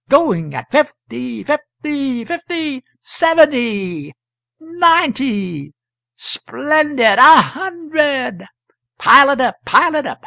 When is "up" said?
9.39-9.57, 10.07-10.17